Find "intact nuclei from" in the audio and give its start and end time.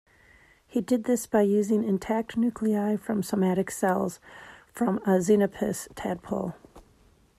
1.83-3.21